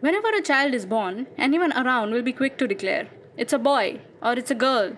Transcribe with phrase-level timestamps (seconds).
[0.00, 3.98] Whenever a child is born, anyone around will be quick to declare, it's a boy
[4.22, 4.94] or it's a girl.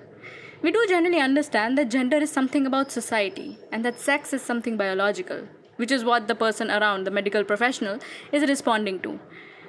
[0.61, 4.77] We do generally understand that gender is something about society and that sex is something
[4.77, 8.01] biological, which is what the person around, the medical professional,
[8.33, 9.21] is responding to.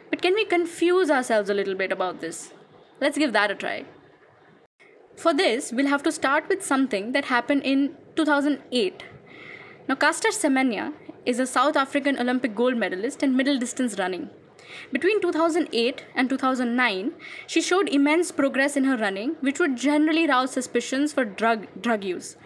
[0.09, 2.51] But can we confuse ourselves a little bit about this?
[2.99, 3.85] Let's give that a try.
[5.15, 9.03] For this, we'll have to start with something that happened in 2008.
[9.87, 10.93] Now, Caster Semenya
[11.23, 14.31] is a South African Olympic gold medalist in middle distance running.
[14.91, 17.13] Between 2008 and 2009,
[17.47, 22.03] she showed immense progress in her running, which would generally rouse suspicions for drug, drug
[22.03, 22.37] use.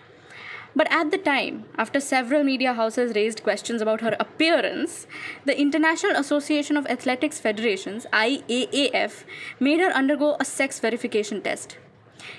[0.76, 5.06] But at the time, after several media houses raised questions about her appearance,
[5.46, 9.24] the International Association of Athletics Federations, IAAF,
[9.60, 11.78] made her undergo a sex verification test.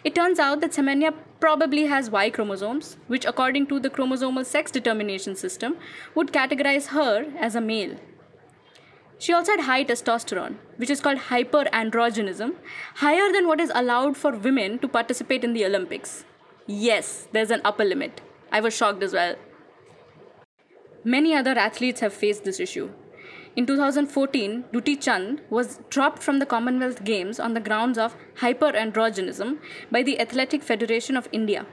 [0.02, 4.70] It turns out that Semenya probably has Y chromosomes, which, according to the chromosomal sex
[4.70, 5.76] determination system,
[6.14, 7.96] would categorize her as a male.
[9.24, 12.56] She also had high testosterone, which is called hyperandrogenism,
[12.96, 16.26] higher than what is allowed for women to participate in the Olympics.
[16.66, 18.20] Yes, there's an upper limit.
[18.52, 19.36] I was shocked as well.
[21.04, 22.90] Many other athletes have faced this issue.
[23.56, 29.56] In 2014, Dutee Chand was dropped from the Commonwealth Games on the grounds of hyperandrogenism
[29.90, 31.64] by the Athletic Federation of India.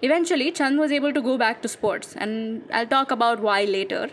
[0.00, 4.08] Eventually, Chand was able to go back to sports, and I'll talk about why later.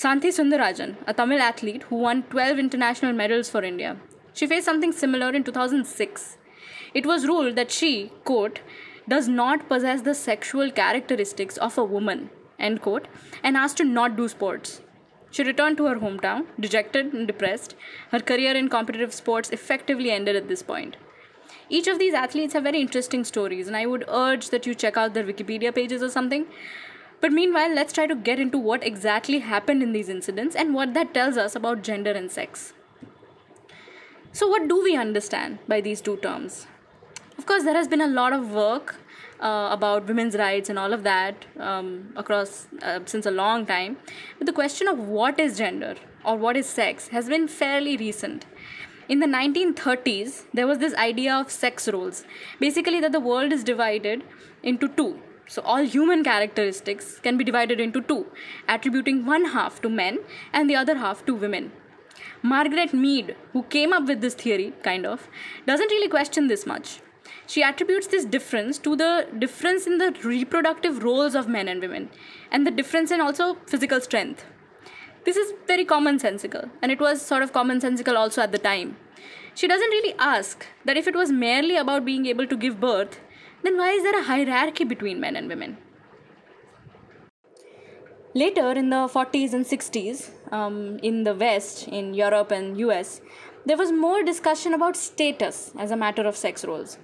[0.00, 3.96] Santhi Soundarajan, a Tamil athlete who won 12 international medals for India.
[4.32, 6.36] She faced something similar in 2006.
[6.94, 8.60] It was ruled that she, quote,
[9.08, 13.08] does not possess the sexual characteristics of a woman, end quote,
[13.42, 14.80] and asked to not do sports.
[15.32, 17.74] She returned to her hometown, dejected and depressed.
[18.12, 20.96] Her career in competitive sports effectively ended at this point.
[21.68, 24.96] Each of these athletes have very interesting stories, and I would urge that you check
[24.96, 26.46] out their Wikipedia pages or something.
[27.20, 30.94] But meanwhile, let's try to get into what exactly happened in these incidents and what
[30.94, 32.72] that tells us about gender and sex.
[34.32, 36.66] So, what do we understand by these two terms?
[37.36, 38.96] Of course, there has been a lot of work
[39.40, 43.96] uh, about women's rights and all of that um, across uh, since a long time.
[44.38, 48.44] But the question of what is gender or what is sex has been fairly recent.
[49.08, 52.24] In the 1930s, there was this idea of sex roles.
[52.60, 54.22] Basically, that the world is divided
[54.62, 58.26] into two so, all human characteristics can be divided into two,
[58.68, 60.18] attributing one half to men
[60.52, 61.72] and the other half to women.
[62.42, 65.28] Margaret Mead, who came up with this theory, kind of,
[65.66, 67.00] doesn't really question this much.
[67.46, 72.10] She attributes this difference to the difference in the reproductive roles of men and women,
[72.52, 74.44] and the difference in also physical strength.
[75.24, 78.96] This is very commonsensical, and it was sort of commonsensical also at the time.
[79.54, 83.18] She doesn't really ask that if it was merely about being able to give birth,
[83.62, 85.76] then why is there a hierarchy between men and women?
[88.34, 93.20] Later, in the 40s and 60s, um, in the West, in Europe and US,
[93.64, 96.98] there was more discussion about status as a matter of sex roles.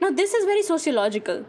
[0.00, 1.44] Now, this is very sociological.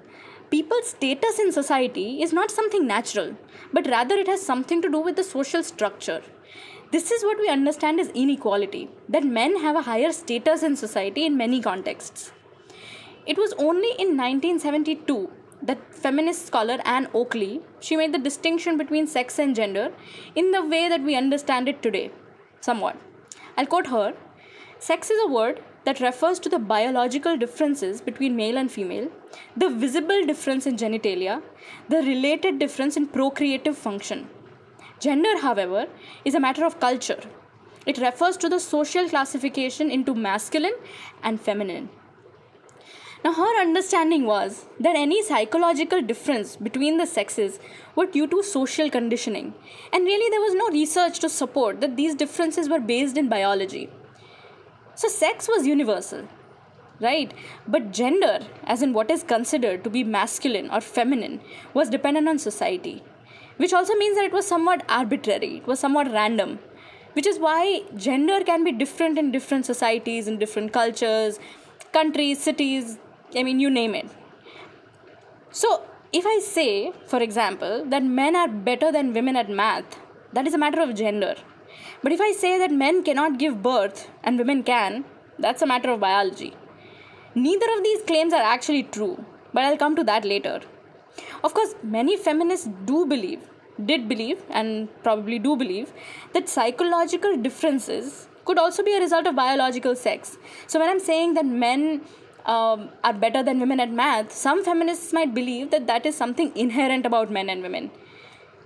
[0.50, 3.38] People's status in society is not something natural,
[3.72, 6.22] but rather it has something to do with the social structure.
[6.91, 11.25] This is what we understand as inequality that men have a higher status in society
[11.25, 12.34] in many contexts.
[13.26, 15.30] It was only in 1972
[15.62, 19.92] that feminist scholar Ann Oakley she made the distinction between sex and gender
[20.36, 22.12] in the way that we understand it today
[22.62, 22.98] somewhat.
[23.58, 24.16] I'll quote her
[24.80, 29.12] sex is a word that refers to the biological differences between male and female
[29.56, 31.44] the visible difference in genitalia
[31.90, 34.28] the related difference in procreative function.
[35.00, 35.86] Gender however
[36.26, 37.22] is a matter of culture.
[37.86, 40.76] It refers to the social classification into masculine
[41.24, 41.90] and feminine
[43.24, 47.59] now, her understanding was that any psychological difference between the sexes
[47.96, 49.54] were due to social conditioning,
[49.94, 53.92] and really there was no research to support that these differences were based in biology.
[54.96, 56.28] So, sex was universal,
[57.00, 57.32] right?
[57.68, 61.42] But gender, as in what is considered to be masculine or feminine,
[61.76, 63.03] was dependent on society,
[63.58, 66.58] which also means that it was somewhat arbitrary, it was somewhat random.
[67.14, 71.40] Which is why gender can be different in different societies, in different cultures,
[71.91, 72.97] countries, cities,
[73.36, 74.10] I mean, you name it.
[75.52, 75.84] So,
[76.14, 79.98] if I say, for example, that men are better than women at math,
[80.34, 81.36] that is a matter of gender.
[82.04, 85.06] But if I say that men cannot give birth and women can,
[85.40, 86.54] that's a matter of biology.
[87.36, 89.24] Neither of these claims are actually true,
[89.54, 90.60] but I'll come to that later.
[91.44, 93.40] Of course, many feminists do believe,
[93.86, 95.94] did believe, and probably do believe
[96.34, 100.38] that psychological differences could also be a result of biological sex.
[100.68, 102.02] So when I'm saying that men
[102.46, 106.52] um, are better than women at math, some feminists might believe that that is something
[106.55, 107.91] inherent about men and women.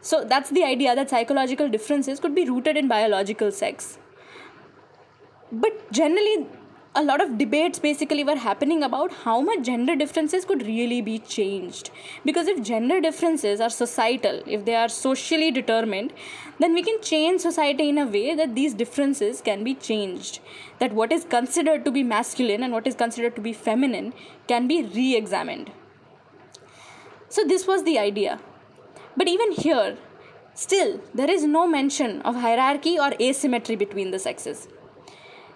[0.01, 3.97] So that's the idea that psychological differences could be rooted in biological sex.
[5.51, 6.47] but generally,
[6.97, 11.19] a lot of debates basically were happening about how much gender differences could really be
[11.19, 11.89] changed.
[12.23, 16.13] Because if gender differences are societal, if they are socially determined,
[16.59, 20.39] then we can change society in a way that these differences can be changed.
[20.79, 24.13] That what is considered to be masculine and what is considered to be feminine
[24.47, 25.71] can be re examined.
[27.27, 28.39] So, this was the idea.
[29.17, 29.97] But even here,
[30.53, 34.69] still, there is no mention of hierarchy or asymmetry between the sexes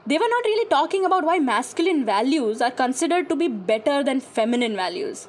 [0.06, 4.20] they were not really talking about why masculine values are considered to be better than
[4.20, 5.28] feminine values.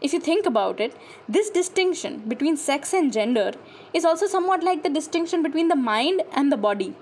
[0.00, 0.96] If you think about it,
[1.28, 3.52] this distinction between sex and gender
[3.94, 6.94] is also somewhat like the distinction between the mind and the body.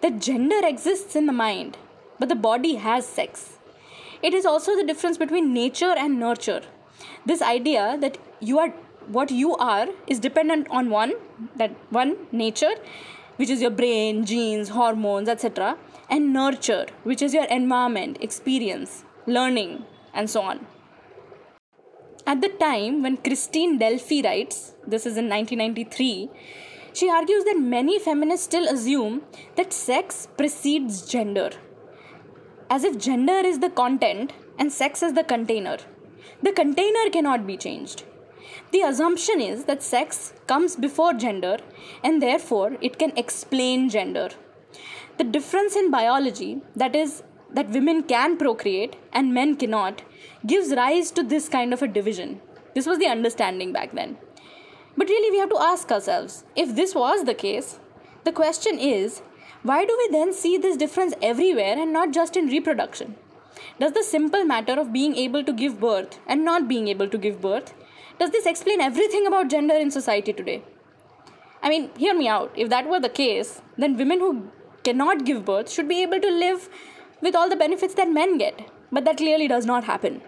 [0.00, 1.78] That gender exists in the mind,
[2.18, 3.58] but the body has sex.
[4.20, 6.62] It is also the difference between nature and nurture.
[7.24, 8.72] This idea that you are
[9.06, 11.14] what you are is dependent on one
[11.56, 12.74] that one nature
[13.36, 15.76] which is your brain genes hormones etc
[16.10, 20.66] and nurture, which is your environment, experience, learning, and so on.
[22.26, 26.30] At the time when Christine Delphy writes, this is in 1993,
[26.92, 29.22] she argues that many feminists still assume
[29.56, 31.50] that sex precedes gender,
[32.68, 35.78] as if gender is the content and sex is the container.
[36.42, 38.04] The container cannot be changed.
[38.72, 41.58] The assumption is that sex comes before gender
[42.02, 44.30] and therefore it can explain gender
[45.20, 47.22] the difference in biology, that is,
[47.52, 50.00] that women can procreate and men cannot,
[50.46, 52.40] gives rise to this kind of a division.
[52.74, 54.16] This was the understanding back then.
[54.96, 57.78] But really, we have to ask ourselves if this was the case,
[58.24, 59.20] the question is
[59.62, 63.16] why do we then see this difference everywhere and not just in reproduction?
[63.78, 67.18] Does the simple matter of being able to give birth and not being able to
[67.18, 67.74] give birth,
[68.18, 70.62] does this explain everything about gender in society today?
[71.62, 72.52] I mean, hear me out.
[72.56, 74.50] If that were the case, then women who
[74.84, 76.68] cannot give birth should be able to live
[77.20, 78.60] with all the benefits that men get.
[78.92, 80.20] But that clearly does not happen.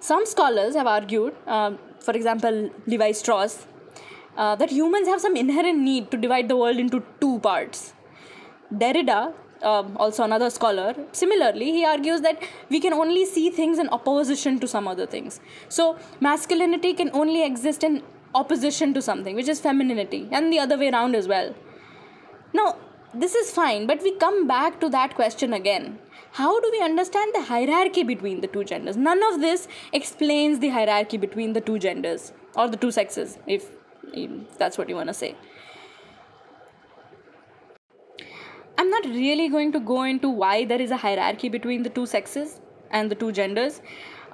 [0.00, 3.66] Some scholars have argued, uh, for example, Lévi-Strauss,
[4.36, 7.94] uh, that humans have some inherent need to divide the world into two parts.
[8.72, 9.32] Derrida,
[9.62, 14.58] uh, also another scholar, similarly, he argues that we can only see things in opposition
[14.60, 15.40] to some other things.
[15.68, 18.02] So, masculinity can only exist in
[18.34, 21.54] opposition to something, which is femininity, and the other way around as well.
[22.52, 22.76] Now,
[23.14, 25.98] this is fine, but we come back to that question again.
[26.32, 28.96] How do we understand the hierarchy between the two genders?
[28.96, 33.70] None of this explains the hierarchy between the two genders or the two sexes, if,
[34.12, 35.34] if that's what you want to say.
[38.78, 42.04] I'm not really going to go into why there is a hierarchy between the two
[42.04, 42.60] sexes
[42.90, 43.80] and the two genders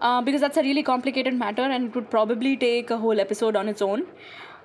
[0.00, 3.54] uh, because that's a really complicated matter and it would probably take a whole episode
[3.54, 4.02] on its own.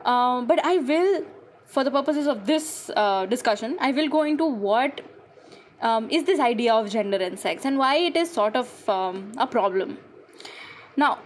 [0.04, 1.24] Uh, but I will
[1.68, 5.02] for the purposes of this uh, discussion, I will go into what
[5.82, 9.32] um, is this idea of gender and sex and why it is sort of um,
[9.38, 9.98] a problem.
[10.96, 11.20] Now,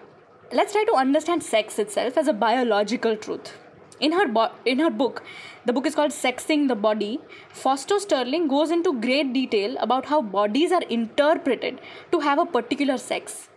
[0.52, 3.54] let's try to understand sex itself as a biological truth.
[4.00, 5.24] In her, bo- in her book,
[5.64, 7.20] the book is called Sexing the Body,
[7.54, 11.80] Fausto-Sterling goes into great detail about how bodies are interpreted
[12.12, 13.48] to have a particular sex.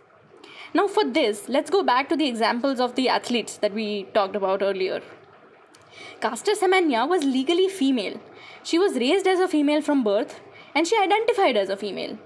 [0.75, 4.35] Now, for this, let's go back to the examples of the athletes that we talked
[4.35, 5.01] about earlier.
[6.21, 8.19] Caster Semenya was legally female.
[8.63, 10.39] She was raised as a female from birth
[10.73, 12.17] and she identified as a female.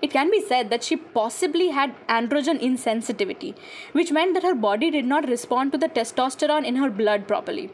[0.00, 3.54] It can be said that she possibly had androgen insensitivity,
[3.92, 7.70] which meant that her body did not respond to the testosterone in her blood properly.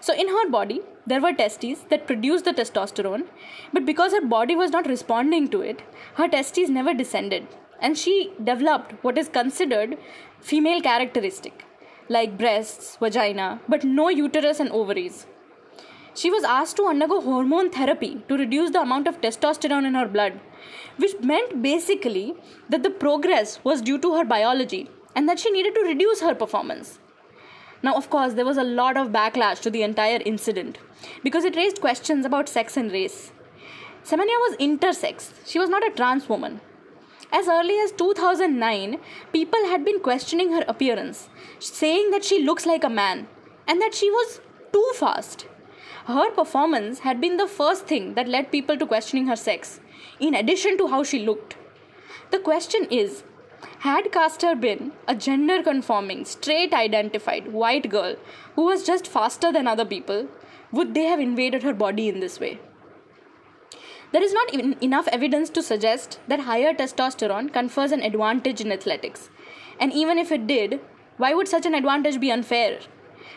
[0.00, 3.26] So, in her body, there were testes that produced the testosterone,
[3.72, 5.82] but because her body was not responding to it,
[6.14, 7.46] her testes never descended,
[7.80, 9.98] and she developed what is considered
[10.40, 11.66] female characteristic
[12.08, 15.26] like breasts, vagina, but no uterus and ovaries.
[16.14, 20.08] She was asked to undergo hormone therapy to reduce the amount of testosterone in her
[20.08, 20.40] blood,
[20.96, 22.34] which meant basically
[22.68, 26.34] that the progress was due to her biology and that she needed to reduce her
[26.34, 26.98] performance.
[27.82, 30.78] Now, of course, there was a lot of backlash to the entire incident
[31.22, 33.30] because it raised questions about sex and race.
[34.02, 36.60] Semenya was intersex, she was not a trans woman.
[37.30, 38.98] As early as 2009,
[39.34, 43.28] people had been questioning her appearance, saying that she looks like a man
[43.66, 44.40] and that she was
[44.72, 45.46] too fast.
[46.06, 49.80] Her performance had been the first thing that led people to questioning her sex,
[50.18, 51.56] in addition to how she looked.
[52.30, 53.24] The question is
[53.80, 58.16] had Caster been a gender conforming, straight identified white girl
[58.54, 60.28] who was just faster than other people,
[60.72, 62.58] would they have invaded her body in this way?
[64.10, 68.72] There is not even enough evidence to suggest that higher testosterone confers an advantage in
[68.72, 69.28] athletics.
[69.78, 70.80] And even if it did,
[71.18, 72.78] why would such an advantage be unfair?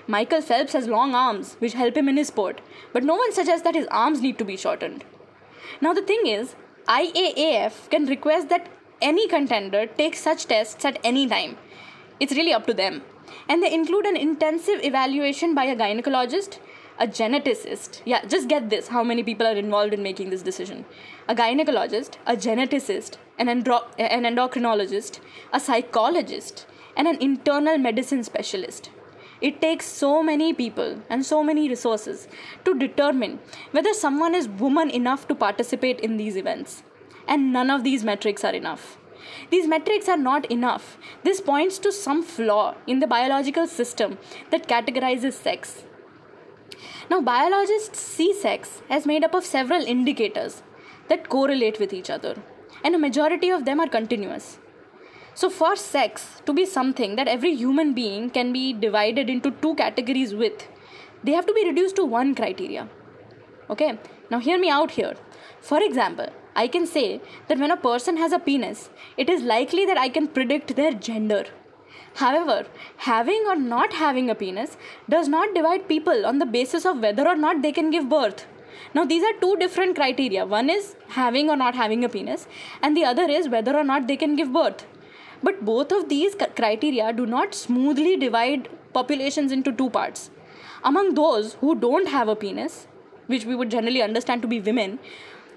[0.07, 2.61] Michael Phelps has long arms, which help him in his sport,
[2.93, 5.03] but no one suggests that his arms need to be shortened.
[5.81, 6.55] Now, the thing is,
[6.87, 8.69] IAAF can request that
[9.01, 11.57] any contender take such tests at any time.
[12.19, 13.01] It's really up to them.
[13.49, 16.59] And they include an intensive evaluation by a gynecologist,
[16.99, 18.01] a geneticist.
[18.05, 20.85] Yeah, just get this how many people are involved in making this decision.
[21.27, 25.19] A gynecologist, a geneticist, an, andro- an endocrinologist,
[25.51, 28.89] a psychologist, and an internal medicine specialist.
[29.41, 32.27] It takes so many people and so many resources
[32.63, 33.39] to determine
[33.71, 36.83] whether someone is woman enough to participate in these events.
[37.27, 38.97] And none of these metrics are enough.
[39.49, 40.97] These metrics are not enough.
[41.23, 44.17] This points to some flaw in the biological system
[44.51, 45.83] that categorizes sex.
[47.11, 50.63] Now, biologists see sex as made up of several indicators
[51.09, 52.35] that correlate with each other,
[52.85, 54.59] and a majority of them are continuous.
[55.33, 59.75] So, for sex to be something that every human being can be divided into two
[59.75, 60.69] categories with,
[61.21, 62.87] they have to be reduced to one criteria.
[63.69, 63.99] Okay,
[64.29, 65.15] now hear me out here.
[65.59, 69.85] For example, I can say that when a person has a penis, it is likely
[69.85, 71.43] that I can predict their gender.
[72.15, 72.65] However,
[72.97, 74.77] having or not having a penis
[75.09, 78.45] does not divide people on the basis of whether or not they can give birth.
[78.93, 80.45] Now, these are two different criteria.
[80.45, 82.47] One is having or not having a penis,
[82.81, 84.85] and the other is whether or not they can give birth.
[85.41, 90.29] But both of these criteria do not smoothly divide populations into two parts.
[90.83, 92.87] Among those who don't have a penis,
[93.27, 94.99] which we would generally understand to be women,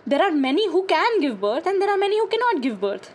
[0.07, 3.13] there are many who can give birth and there are many who cannot give birth.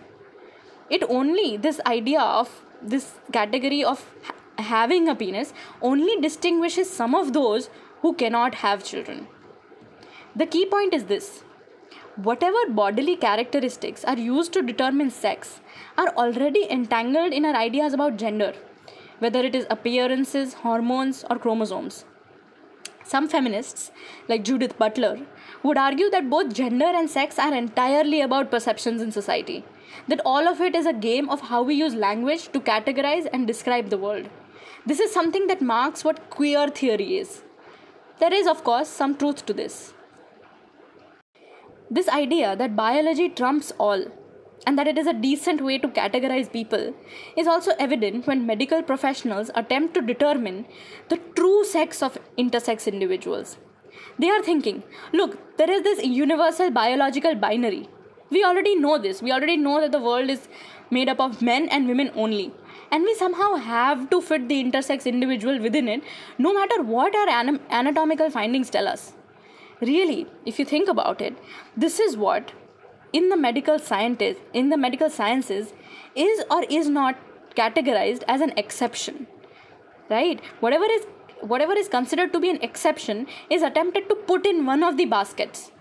[0.89, 7.15] It only, this idea of this category of ha- having a penis, only distinguishes some
[7.15, 7.69] of those
[8.01, 9.27] who cannot have children.
[10.35, 11.43] The key point is this
[12.15, 15.61] whatever bodily characteristics are used to determine sex
[15.97, 18.53] are already entangled in our ideas about gender,
[19.19, 22.05] whether it is appearances, hormones, or chromosomes.
[23.09, 23.89] Some feminists,
[24.27, 25.21] like Judith Butler,
[25.63, 29.63] would argue that both gender and sex are entirely about perceptions in society,
[30.07, 33.47] that all of it is a game of how we use language to categorize and
[33.47, 34.29] describe the world.
[34.85, 37.41] This is something that marks what queer theory is.
[38.19, 39.91] There is, of course, some truth to this.
[41.89, 44.05] This idea that biology trumps all
[44.65, 46.93] and that it is a decent way to categorize people
[47.37, 50.65] is also evident when medical professionals attempt to determine
[51.09, 53.57] the true sex of intersex individuals.
[54.17, 57.89] They are thinking, look, there is this universal biological binary.
[58.29, 59.21] We already know this.
[59.21, 60.47] We already know that the world is
[60.91, 62.51] made up of men and women only.
[62.91, 66.03] And we somehow have to fit the intersex individual within it,
[66.37, 69.13] no matter what our anatomical findings tell us.
[69.81, 71.37] Really, if you think about it,
[71.77, 72.51] this is what
[73.13, 75.73] in the medical scientist in the medical sciences
[76.15, 77.17] is or is not
[77.55, 79.27] categorized as an exception.
[80.09, 80.41] Right?
[80.59, 81.05] Whatever is
[81.41, 85.05] whatever is considered to be an exception is attempted to put in one of the
[85.05, 85.71] baskets.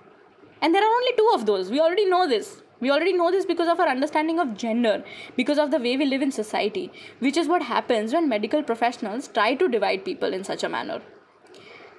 [0.60, 1.70] And there are only two of those.
[1.70, 2.62] We already know this.
[2.80, 5.04] We already know this because of our understanding of gender,
[5.36, 9.26] because of the way we live in society, which is what happens when medical professionals
[9.26, 11.00] try to divide people in such a manner.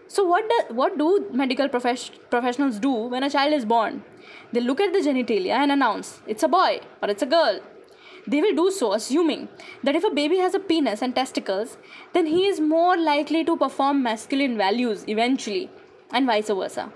[0.08, 4.04] So, what do, what do medical profes- professionals do when a child is born?
[4.52, 7.60] They look at the genitalia and announce it's a boy or it's a girl.
[8.28, 9.48] They will do so assuming
[9.84, 11.78] that if a baby has a penis and testicles,
[12.14, 15.70] then he is more likely to perform masculine values eventually,
[16.12, 16.92] and vice versa.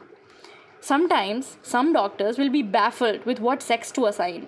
[0.82, 4.48] Sometimes, some doctors will be baffled with what sex to assign,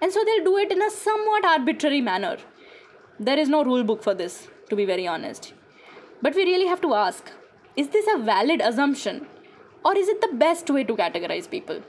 [0.00, 2.36] and so they'll do it in a somewhat arbitrary manner.
[3.18, 5.52] There is no rule book for this, to be very honest.
[6.22, 7.30] But we really have to ask
[7.76, 9.26] is this a valid assumption
[9.84, 11.80] or is it the best way to categorize people?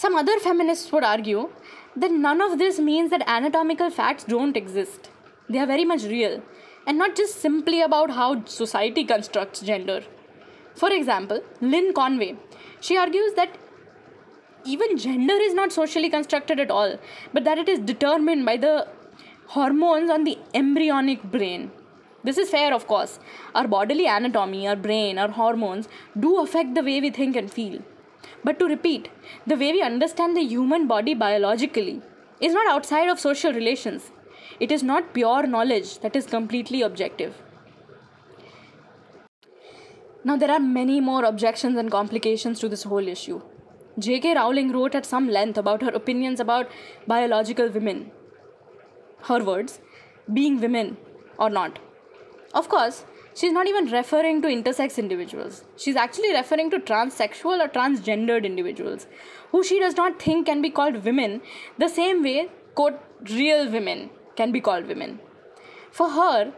[0.00, 1.48] Some other feminists would argue
[1.96, 5.08] that none of this means that anatomical facts don't exist.
[5.48, 6.42] They are very much real
[6.86, 10.02] and not just simply about how society constructs gender.
[10.74, 12.36] For example, Lynn Conway,
[12.78, 13.56] she argues that
[14.66, 16.98] even gender is not socially constructed at all,
[17.32, 18.86] but that it is determined by the
[19.46, 21.70] hormones on the embryonic brain.
[22.22, 23.18] This is fair, of course.
[23.54, 25.88] Our bodily anatomy, our brain, our hormones
[26.20, 27.80] do affect the way we think and feel.
[28.44, 29.08] But to repeat,
[29.46, 32.02] the way we understand the human body biologically
[32.40, 34.12] is not outside of social relations.
[34.60, 37.34] It is not pure knowledge that is completely objective.
[40.24, 43.42] Now, there are many more objections and complications to this whole issue.
[43.98, 44.34] J.K.
[44.34, 46.68] Rowling wrote at some length about her opinions about
[47.06, 48.10] biological women.
[49.22, 49.80] Her words,
[50.32, 50.96] being women
[51.38, 51.78] or not.
[52.52, 53.04] Of course,
[53.38, 55.64] she's not even referring to intersex individuals.
[55.76, 59.06] She's actually referring to transsexual or transgendered individuals
[59.50, 61.40] who she does not think can be called women
[61.78, 62.98] the same way, quote,
[63.30, 65.20] real women can be called women.
[65.90, 66.52] For her,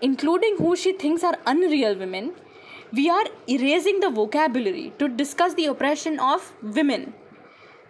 [0.00, 2.34] including who she thinks are unreal women,
[2.90, 7.12] We are erasing the vocabulary to discuss the oppression of women.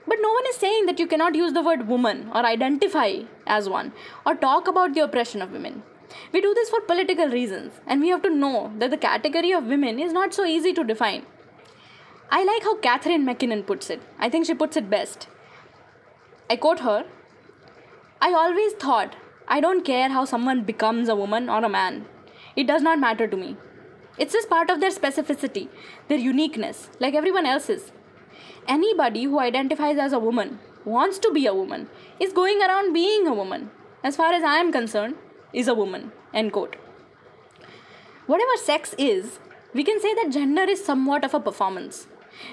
[0.08, 3.68] But no one is saying that you cannot use the word woman or identify as
[3.68, 3.92] one
[4.26, 5.84] or talk about the oppression of women.
[6.32, 9.66] We do this for political reasons, and we have to know that the category of
[9.66, 11.26] women is not so easy to define.
[12.30, 14.02] I like how Catharine MacKinnon puts it.
[14.18, 15.28] I think she puts it best.
[16.50, 17.04] I quote her
[18.20, 22.06] I always thought I don't care how someone becomes a woman or a man,
[22.56, 23.56] it does not matter to me.
[24.18, 25.68] It's just part of their specificity,
[26.08, 27.92] their uniqueness, like everyone else's.
[28.66, 31.88] Anybody who identifies as a woman, wants to be a woman,
[32.18, 33.70] is going around being a woman.
[34.02, 35.14] As far as I am concerned,
[35.52, 36.12] is a woman.
[36.34, 36.76] End quote.
[38.26, 39.38] Whatever sex is,
[39.74, 42.06] we can say that gender is somewhat of a performance.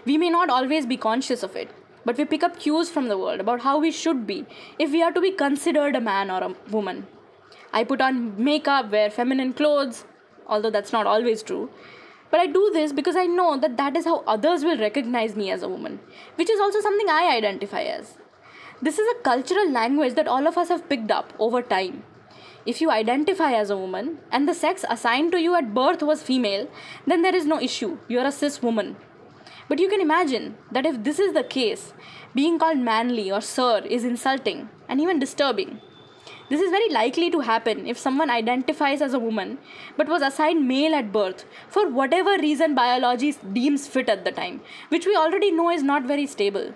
[0.06, 1.70] We may not always be conscious of it,
[2.06, 4.46] but we pick up cues from the world about how we should be
[4.80, 7.08] if we are to be considered a man or a woman.
[7.74, 10.06] I put on makeup, wear feminine clothes,
[10.48, 11.70] although that's not always true.
[12.32, 15.52] But I do this because I know that that is how others will recognize me
[15.52, 16.00] as a woman,
[16.36, 18.18] which is also something I identify as.
[18.82, 22.04] This is a cultural language that all of us have picked up over time.
[22.66, 26.24] If you identify as a woman and the sex assigned to you at birth was
[26.24, 26.68] female,
[27.06, 28.00] then there is no issue.
[28.08, 28.96] You are a cis woman.
[29.70, 31.94] But you can imagine that if this is the case,
[32.34, 35.80] being called manly or sir is insulting and even disturbing.
[36.50, 39.60] This is very likely to happen if someone identifies as a woman
[39.96, 44.62] but was assigned male at birth for whatever reason biology deems fit at the time,
[44.90, 46.74] which we already know is not very stable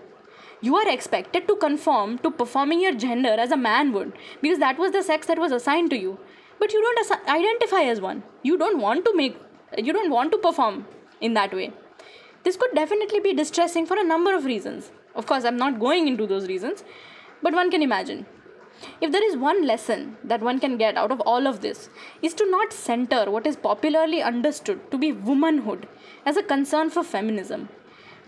[0.62, 4.78] you are expected to conform to performing your gender as a man would because that
[4.78, 6.18] was the sex that was assigned to you.
[6.60, 8.24] But you don't assi- identify as one.
[8.44, 9.38] You don't want to make
[9.78, 10.86] you don't want to perform
[11.22, 11.72] in that way.
[12.44, 14.92] This could definitely be distressing for a number of reasons.
[15.16, 16.84] Of course i'm not going into those reasons
[17.42, 18.26] but one can imagine.
[19.02, 21.90] If there is one lesson that one can get out of all of this
[22.22, 25.88] is to not center what is popularly understood to be womanhood
[26.26, 27.68] as a concern for feminism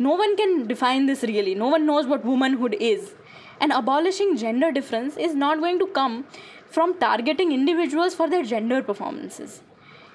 [0.03, 1.55] no one can define this really.
[1.55, 3.13] No one knows what womanhood is.
[3.60, 6.26] And abolishing gender difference is not going to come
[6.65, 9.62] from targeting individuals for their gender performances.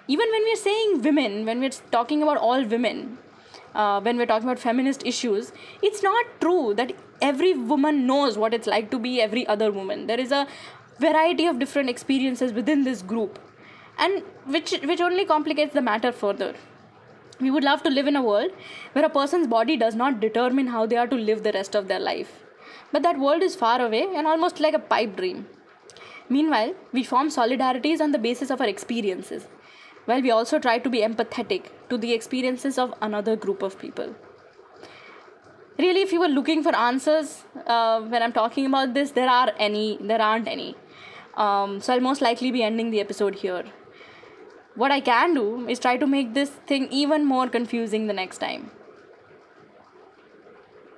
[0.08, 3.18] Even when we're saying women, when we're talking about all women,
[3.74, 8.54] uh, when we're talking about feminist issues, it's not true that every woman knows what
[8.54, 10.06] it's like to be every other woman.
[10.06, 10.46] There is a
[10.98, 13.38] variety of different experiences within this group,
[13.98, 16.54] and which which only complicates the matter further.
[17.40, 18.53] We would love to live in a world
[18.92, 21.87] where a person's body does not determine how they are to live the rest of
[21.88, 22.42] their life.
[22.92, 25.46] But that world is far away and almost like a pipe dream.
[26.29, 29.46] Meanwhile, we form solidarities on the basis of our experiences,
[30.07, 34.14] while we also try to be empathetic to the experiences of another group of people.
[35.79, 39.53] Really, if you were looking for answers uh, when I'm talking about this, there are
[39.59, 40.75] any, there aren't any.
[41.35, 43.64] Um, so I'll most likely be ending the episode here
[44.76, 48.38] what I can do is try to make this thing even more confusing the next
[48.38, 48.70] time.